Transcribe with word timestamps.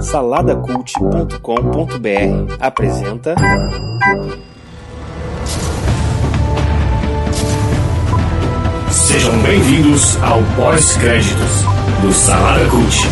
Saladacult.com.br 0.00 2.56
apresenta. 2.58 3.36
Sejam 8.90 9.38
bem-vindos 9.38 10.20
ao 10.22 10.42
pós-créditos 10.56 11.62
do 12.02 12.12
Salada 12.12 12.66
Cult. 12.66 13.06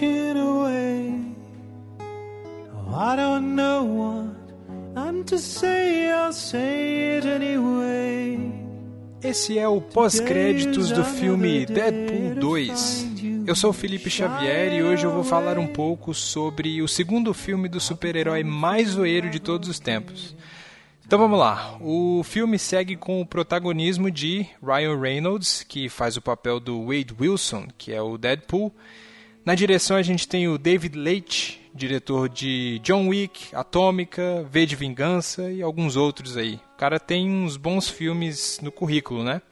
Away. 0.00 1.14
Oh, 2.00 2.94
I 2.94 3.16
don't 3.16 3.54
know 3.54 3.84
what 3.84 4.36
I'm 4.96 5.24
to 5.24 5.38
say, 5.38 6.10
I'll 6.10 6.32
say 6.32 7.18
it 7.18 7.26
anyway. 7.26 8.38
Esse 9.22 9.58
é 9.58 9.68
o 9.68 9.80
pós-créditos 9.80 10.90
do 10.90 11.04
filme 11.04 11.64
Deadpool 11.66 12.34
2. 12.34 13.06
Eu 13.46 13.54
sou 13.54 13.70
o 13.70 13.72
Felipe 13.72 14.10
Xavier 14.10 14.72
e 14.72 14.82
hoje 14.82 15.04
eu 15.04 15.12
vou 15.12 15.22
falar 15.22 15.58
um 15.58 15.66
pouco 15.66 16.12
sobre 16.12 16.82
o 16.82 16.88
segundo 16.88 17.32
filme 17.32 17.68
do 17.68 17.80
super-herói 17.80 18.42
mais 18.42 18.90
zoeiro 18.90 19.30
de 19.30 19.38
todos 19.38 19.68
os 19.68 19.78
tempos. 19.78 20.34
Então 21.06 21.18
vamos 21.18 21.38
lá. 21.38 21.76
O 21.80 22.22
filme 22.24 22.58
segue 22.58 22.96
com 22.96 23.20
o 23.20 23.26
protagonismo 23.26 24.10
de 24.10 24.46
Ryan 24.62 24.98
Reynolds, 24.98 25.62
que 25.62 25.88
faz 25.88 26.16
o 26.16 26.22
papel 26.22 26.58
do 26.58 26.86
Wade 26.86 27.14
Wilson, 27.20 27.68
que 27.76 27.92
é 27.92 28.00
o 28.00 28.16
Deadpool. 28.16 28.72
Na 29.44 29.56
direção 29.56 29.96
a 29.96 30.02
gente 30.02 30.28
tem 30.28 30.46
o 30.46 30.56
David 30.56 30.96
Leitch, 30.96 31.56
diretor 31.74 32.28
de 32.28 32.78
John 32.84 33.08
Wick, 33.08 33.52
Atômica, 33.52 34.46
V 34.48 34.66
de 34.66 34.76
Vingança 34.76 35.50
e 35.50 35.60
alguns 35.60 35.96
outros 35.96 36.36
aí. 36.36 36.60
O 36.74 36.76
cara 36.76 37.00
tem 37.00 37.28
uns 37.28 37.56
bons 37.56 37.88
filmes 37.88 38.60
no 38.62 38.70
currículo, 38.70 39.24
né? 39.24 39.42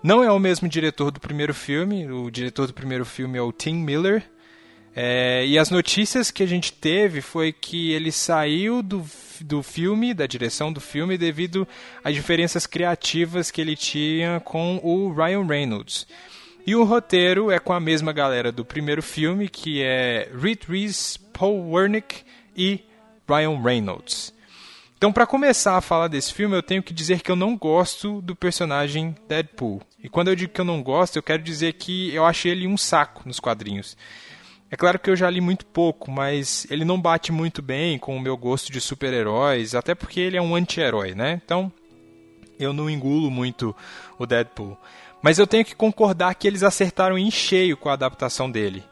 Não 0.00 0.22
é 0.22 0.30
o 0.30 0.38
mesmo 0.38 0.68
diretor 0.68 1.10
do 1.10 1.18
primeiro 1.18 1.52
filme, 1.52 2.08
o 2.08 2.30
diretor 2.30 2.68
do 2.68 2.74
primeiro 2.74 3.04
filme 3.04 3.36
é 3.36 3.42
o 3.42 3.50
Tim 3.50 3.74
Miller. 3.74 4.22
É, 4.94 5.44
e 5.44 5.58
as 5.58 5.70
notícias 5.70 6.30
que 6.30 6.44
a 6.44 6.46
gente 6.46 6.72
teve 6.72 7.20
foi 7.20 7.52
que 7.52 7.90
ele 7.90 8.12
saiu 8.12 8.80
do, 8.80 9.04
do 9.40 9.60
filme, 9.60 10.14
da 10.14 10.24
direção 10.24 10.72
do 10.72 10.80
filme, 10.80 11.18
devido 11.18 11.66
às 12.04 12.14
diferenças 12.14 12.64
criativas 12.64 13.50
que 13.50 13.60
ele 13.60 13.74
tinha 13.74 14.38
com 14.38 14.78
o 14.84 15.12
Ryan 15.12 15.44
Reynolds. 15.44 16.06
E 16.66 16.74
o 16.74 16.82
roteiro 16.82 17.50
é 17.50 17.58
com 17.58 17.74
a 17.74 17.80
mesma 17.80 18.10
galera 18.10 18.50
do 18.50 18.64
primeiro 18.64 19.02
filme, 19.02 19.50
que 19.50 19.82
é 19.82 20.30
Reed 20.34 20.62
Reese, 20.66 21.18
Paul 21.32 21.70
Wernick 21.70 22.22
e 22.56 22.80
Ryan 23.28 23.60
Reynolds. 23.60 24.32
Então, 24.96 25.12
para 25.12 25.26
começar 25.26 25.76
a 25.76 25.82
falar 25.82 26.08
desse 26.08 26.32
filme, 26.32 26.56
eu 26.56 26.62
tenho 26.62 26.82
que 26.82 26.94
dizer 26.94 27.20
que 27.20 27.30
eu 27.30 27.36
não 27.36 27.54
gosto 27.54 28.22
do 28.22 28.34
personagem 28.34 29.14
Deadpool. 29.28 29.82
E 30.02 30.08
quando 30.08 30.28
eu 30.28 30.34
digo 30.34 30.54
que 30.54 30.60
eu 30.60 30.64
não 30.64 30.82
gosto, 30.82 31.16
eu 31.16 31.22
quero 31.22 31.42
dizer 31.42 31.74
que 31.74 32.14
eu 32.14 32.24
achei 32.24 32.52
ele 32.52 32.66
um 32.66 32.78
saco 32.78 33.22
nos 33.26 33.38
quadrinhos. 33.38 33.94
É 34.70 34.76
claro 34.76 34.98
que 34.98 35.10
eu 35.10 35.16
já 35.16 35.28
li 35.28 35.42
muito 35.42 35.66
pouco, 35.66 36.10
mas 36.10 36.66
ele 36.70 36.86
não 36.86 36.98
bate 36.98 37.30
muito 37.30 37.60
bem 37.60 37.98
com 37.98 38.16
o 38.16 38.20
meu 38.20 38.38
gosto 38.38 38.72
de 38.72 38.80
super-heróis, 38.80 39.74
até 39.74 39.94
porque 39.94 40.18
ele 40.18 40.38
é 40.38 40.42
um 40.42 40.56
anti-herói, 40.56 41.14
né? 41.14 41.42
Então, 41.44 41.70
eu 42.58 42.72
não 42.72 42.88
engulo 42.88 43.30
muito 43.30 43.76
o 44.18 44.24
Deadpool. 44.24 44.78
Mas 45.24 45.38
eu 45.38 45.46
tenho 45.46 45.64
que 45.64 45.74
concordar 45.74 46.34
que 46.34 46.46
eles 46.46 46.62
acertaram 46.62 47.16
em 47.16 47.30
cheio 47.30 47.78
com 47.78 47.88
a 47.88 47.94
adaptação 47.94 48.50
dele. 48.50 48.84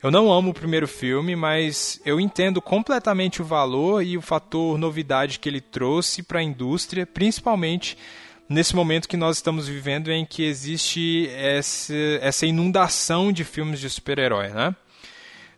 Eu 0.00 0.08
não 0.08 0.32
amo 0.32 0.50
o 0.50 0.54
primeiro 0.54 0.86
filme, 0.86 1.34
mas 1.34 2.00
eu 2.04 2.20
entendo 2.20 2.62
completamente 2.62 3.42
o 3.42 3.44
valor 3.44 4.00
e 4.00 4.16
o 4.16 4.22
fator 4.22 4.78
novidade 4.78 5.40
que 5.40 5.48
ele 5.48 5.60
trouxe 5.60 6.22
para 6.22 6.38
a 6.38 6.42
indústria, 6.44 7.04
principalmente 7.04 7.98
nesse 8.48 8.76
momento 8.76 9.08
que 9.08 9.16
nós 9.16 9.38
estamos 9.38 9.66
vivendo 9.66 10.12
em 10.12 10.24
que 10.24 10.44
existe 10.44 11.28
essa, 11.28 12.46
inundação 12.46 13.32
de 13.32 13.42
filmes 13.42 13.80
de 13.80 13.90
super-herói, 13.90 14.50
né? 14.50 14.76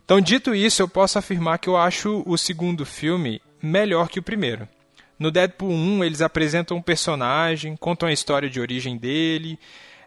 Então, 0.03 0.19
dito 0.19 0.55
isso, 0.55 0.81
eu 0.81 0.87
posso 0.87 1.19
afirmar 1.19 1.59
que 1.59 1.69
eu 1.69 1.77
acho 1.77 2.23
o 2.25 2.39
segundo 2.39 2.87
filme 2.87 3.39
melhor 3.61 4.09
que 4.09 4.17
o 4.17 4.23
primeiro. 4.23 4.67
No 5.19 5.29
Deadpool 5.29 5.69
1, 5.69 6.03
eles 6.03 6.21
apresentam 6.21 6.77
um 6.77 6.81
personagem, 6.81 7.77
contam 7.77 8.09
a 8.09 8.11
história 8.11 8.49
de 8.49 8.59
origem 8.59 8.97
dele, 8.97 9.59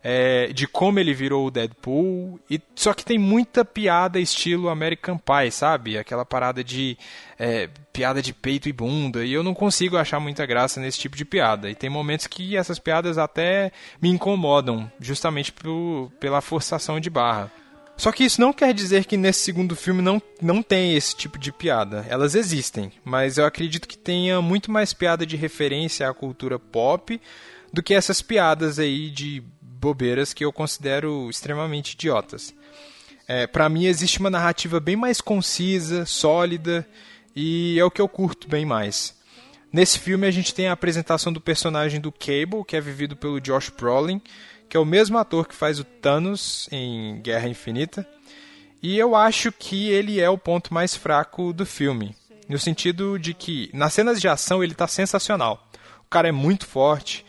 é, 0.08 0.52
de 0.52 0.68
como 0.68 1.00
ele 1.00 1.12
virou 1.12 1.48
o 1.48 1.50
Deadpool. 1.50 2.38
E, 2.48 2.60
só 2.76 2.94
que 2.94 3.04
tem 3.04 3.18
muita 3.18 3.64
piada 3.64 4.20
estilo 4.20 4.68
American 4.68 5.18
Pie, 5.18 5.50
sabe? 5.50 5.98
Aquela 5.98 6.24
parada 6.24 6.62
de 6.62 6.96
é, 7.36 7.68
piada 7.92 8.22
de 8.22 8.32
peito 8.32 8.68
e 8.68 8.72
bunda. 8.72 9.24
E 9.24 9.32
eu 9.32 9.42
não 9.42 9.52
consigo 9.52 9.96
achar 9.96 10.20
muita 10.20 10.46
graça 10.46 10.80
nesse 10.80 11.00
tipo 11.00 11.16
de 11.16 11.24
piada. 11.24 11.68
E 11.68 11.74
tem 11.74 11.90
momentos 11.90 12.28
que 12.28 12.56
essas 12.56 12.78
piadas 12.78 13.18
até 13.18 13.72
me 14.00 14.08
incomodam, 14.08 14.88
justamente 15.00 15.50
por, 15.50 16.12
pela 16.20 16.40
forçação 16.40 17.00
de 17.00 17.10
barra. 17.10 17.50
Só 17.96 18.12
que 18.12 18.22
isso 18.22 18.40
não 18.40 18.52
quer 18.52 18.72
dizer 18.72 19.06
que 19.06 19.16
nesse 19.16 19.40
segundo 19.40 19.74
filme 19.74 20.02
não, 20.02 20.22
não 20.40 20.62
tem 20.62 20.94
esse 20.94 21.16
tipo 21.16 21.36
de 21.36 21.50
piada. 21.50 22.06
Elas 22.08 22.36
existem, 22.36 22.92
mas 23.04 23.38
eu 23.38 23.44
acredito 23.44 23.88
que 23.88 23.98
tenha 23.98 24.40
muito 24.40 24.70
mais 24.70 24.92
piada 24.92 25.26
de 25.26 25.34
referência 25.34 26.08
à 26.08 26.14
cultura 26.14 26.60
pop 26.60 27.20
do 27.72 27.82
que 27.82 27.92
essas 27.92 28.22
piadas 28.22 28.78
aí 28.78 29.10
de 29.10 29.42
bobeiras 29.86 30.34
que 30.34 30.44
eu 30.44 30.52
considero 30.52 31.30
extremamente 31.30 31.92
idiotas. 31.92 32.52
É, 33.28 33.46
para 33.46 33.68
mim 33.68 33.86
existe 33.86 34.18
uma 34.18 34.30
narrativa 34.30 34.80
bem 34.80 34.96
mais 34.96 35.20
concisa, 35.20 36.04
sólida 36.04 36.84
e 37.36 37.78
é 37.78 37.84
o 37.84 37.90
que 37.90 38.00
eu 38.00 38.08
curto 38.08 38.48
bem 38.48 38.64
mais. 38.64 39.14
Nesse 39.72 40.00
filme 40.00 40.26
a 40.26 40.30
gente 40.30 40.52
tem 40.52 40.66
a 40.66 40.72
apresentação 40.72 41.32
do 41.32 41.40
personagem 41.40 42.00
do 42.00 42.10
Cable, 42.10 42.64
que 42.66 42.76
é 42.76 42.80
vivido 42.80 43.16
pelo 43.16 43.40
Josh 43.40 43.70
Brolin, 43.70 44.20
que 44.68 44.76
é 44.76 44.80
o 44.80 44.84
mesmo 44.84 45.18
ator 45.18 45.46
que 45.46 45.54
faz 45.54 45.78
o 45.78 45.84
Thanos 45.84 46.68
em 46.72 47.20
Guerra 47.20 47.48
Infinita. 47.48 48.04
E 48.82 48.98
eu 48.98 49.14
acho 49.14 49.52
que 49.52 49.88
ele 49.88 50.20
é 50.20 50.28
o 50.28 50.38
ponto 50.38 50.74
mais 50.74 50.96
fraco 50.96 51.52
do 51.52 51.64
filme, 51.64 52.16
no 52.48 52.58
sentido 52.58 53.18
de 53.18 53.34
que 53.34 53.70
nas 53.72 53.92
cenas 53.92 54.20
de 54.20 54.26
ação 54.26 54.64
ele 54.64 54.72
está 54.72 54.88
sensacional. 54.88 55.68
O 56.00 56.08
cara 56.08 56.28
é 56.28 56.32
muito 56.32 56.66
forte, 56.66 57.25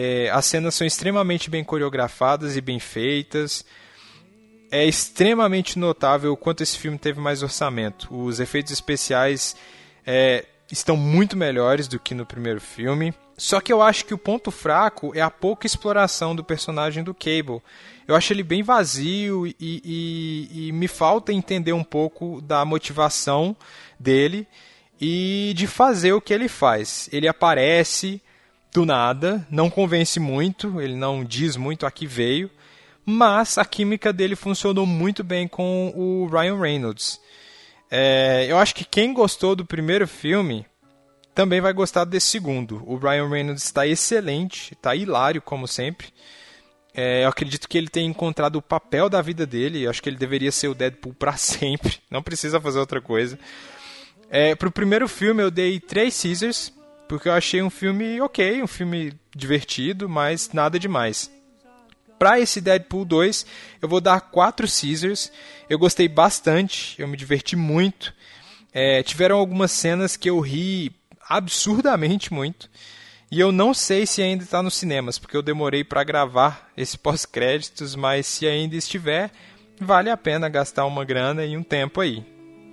é, 0.00 0.30
as 0.30 0.46
cenas 0.46 0.76
são 0.76 0.86
extremamente 0.86 1.50
bem 1.50 1.64
coreografadas 1.64 2.56
e 2.56 2.60
bem 2.60 2.78
feitas. 2.78 3.64
É 4.70 4.84
extremamente 4.84 5.76
notável 5.76 6.32
o 6.32 6.36
quanto 6.36 6.62
esse 6.62 6.78
filme 6.78 6.96
teve 6.96 7.18
mais 7.18 7.42
orçamento. 7.42 8.06
Os 8.14 8.38
efeitos 8.38 8.72
especiais 8.72 9.56
é, 10.06 10.44
estão 10.70 10.96
muito 10.96 11.36
melhores 11.36 11.88
do 11.88 11.98
que 11.98 12.14
no 12.14 12.24
primeiro 12.24 12.60
filme. 12.60 13.12
Só 13.36 13.60
que 13.60 13.72
eu 13.72 13.82
acho 13.82 14.04
que 14.04 14.14
o 14.14 14.18
ponto 14.18 14.52
fraco 14.52 15.10
é 15.16 15.20
a 15.20 15.30
pouca 15.30 15.66
exploração 15.66 16.32
do 16.32 16.44
personagem 16.44 17.02
do 17.02 17.12
Cable. 17.12 17.60
Eu 18.06 18.14
acho 18.14 18.32
ele 18.32 18.44
bem 18.44 18.62
vazio 18.62 19.48
e, 19.48 19.56
e, 19.60 20.68
e 20.68 20.72
me 20.72 20.86
falta 20.86 21.32
entender 21.32 21.72
um 21.72 21.82
pouco 21.82 22.40
da 22.40 22.64
motivação 22.64 23.56
dele 23.98 24.46
e 25.00 25.52
de 25.56 25.66
fazer 25.66 26.12
o 26.12 26.20
que 26.20 26.32
ele 26.32 26.46
faz. 26.46 27.08
Ele 27.10 27.26
aparece, 27.26 28.22
do 28.72 28.84
nada, 28.84 29.46
não 29.50 29.70
convence 29.70 30.20
muito, 30.20 30.80
ele 30.80 30.94
não 30.94 31.24
diz 31.24 31.56
muito 31.56 31.86
a 31.86 31.90
que 31.90 32.06
veio, 32.06 32.50
mas 33.04 33.56
a 33.56 33.64
química 33.64 34.12
dele 34.12 34.36
funcionou 34.36 34.84
muito 34.84 35.24
bem 35.24 35.48
com 35.48 35.92
o 35.96 36.26
Ryan 36.26 36.60
Reynolds. 36.60 37.20
É, 37.90 38.46
eu 38.48 38.58
acho 38.58 38.74
que 38.74 38.84
quem 38.84 39.14
gostou 39.14 39.56
do 39.56 39.64
primeiro 39.64 40.06
filme 40.06 40.66
também 41.34 41.60
vai 41.60 41.72
gostar 41.72 42.04
desse 42.04 42.26
segundo. 42.26 42.82
O 42.84 42.96
Ryan 42.96 43.28
Reynolds 43.28 43.64
está 43.64 43.86
excelente, 43.86 44.74
está 44.74 44.94
hilário 44.94 45.40
como 45.40 45.66
sempre. 45.66 46.08
É, 46.92 47.24
eu 47.24 47.28
acredito 47.28 47.68
que 47.68 47.78
ele 47.78 47.88
tem 47.88 48.06
encontrado 48.06 48.56
o 48.56 48.62
papel 48.62 49.08
da 49.08 49.22
vida 49.22 49.46
dele. 49.46 49.84
Eu 49.84 49.90
acho 49.90 50.02
que 50.02 50.08
ele 50.08 50.16
deveria 50.16 50.50
ser 50.50 50.68
o 50.68 50.74
Deadpool 50.74 51.14
para 51.14 51.36
sempre. 51.38 51.98
Não 52.10 52.22
precisa 52.22 52.60
fazer 52.60 52.78
outra 52.80 53.00
coisa. 53.00 53.38
É, 54.28 54.54
pro 54.54 54.70
primeiro 54.70 55.08
filme 55.08 55.42
eu 55.42 55.50
dei 55.50 55.80
três 55.80 56.20
Caesars 56.20 56.72
porque 57.08 57.28
eu 57.28 57.32
achei 57.32 57.62
um 57.62 57.70
filme 57.70 58.20
ok, 58.20 58.62
um 58.62 58.66
filme 58.66 59.12
divertido, 59.34 60.08
mas 60.08 60.50
nada 60.52 60.78
demais. 60.78 61.30
Para 62.18 62.38
esse 62.40 62.60
Deadpool 62.60 63.04
2, 63.04 63.46
eu 63.80 63.88
vou 63.88 64.00
dar 64.00 64.20
4 64.20 64.66
Caesars. 64.66 65.32
Eu 65.70 65.78
gostei 65.78 66.08
bastante, 66.08 67.00
eu 67.00 67.06
me 67.06 67.16
diverti 67.16 67.56
muito. 67.56 68.12
É, 68.72 69.02
tiveram 69.02 69.38
algumas 69.38 69.70
cenas 69.70 70.16
que 70.16 70.28
eu 70.28 70.38
ri 70.40 70.92
absurdamente 71.28 72.32
muito. 72.32 72.68
E 73.30 73.38
eu 73.38 73.52
não 73.52 73.72
sei 73.72 74.06
se 74.06 74.22
ainda 74.22 74.42
está 74.42 74.62
nos 74.62 74.74
cinemas, 74.74 75.18
porque 75.18 75.36
eu 75.36 75.42
demorei 75.42 75.84
para 75.84 76.02
gravar 76.02 76.70
esse 76.76 76.96
pós-créditos, 76.96 77.94
mas 77.94 78.26
se 78.26 78.46
ainda 78.46 78.74
estiver, 78.74 79.30
vale 79.78 80.10
a 80.10 80.16
pena 80.16 80.48
gastar 80.48 80.86
uma 80.86 81.04
grana 81.04 81.44
e 81.44 81.56
um 81.56 81.62
tempo 81.62 82.00
aí. 82.00 82.24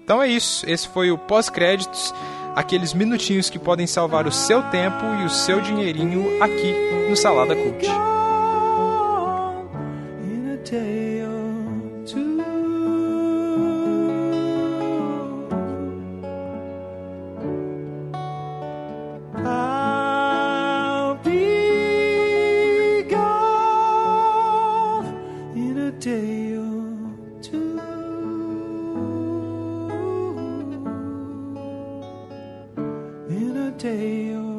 Então 0.04 0.22
é 0.22 0.28
isso, 0.28 0.68
esse 0.70 0.88
foi 0.88 1.12
o 1.12 1.18
pós-créditos 1.18 2.14
aqueles 2.56 2.94
minutinhos 2.94 3.50
que 3.50 3.60
podem 3.60 3.86
salvar 3.86 4.26
o 4.26 4.32
seu 4.32 4.64
tempo 4.64 5.06
e 5.22 5.26
o 5.26 5.30
seu 5.30 5.60
dinheirinho 5.60 6.42
aqui 6.42 6.74
no 7.10 7.16
Salada 7.16 7.56
Cult. 7.56 7.86
day 33.78 34.55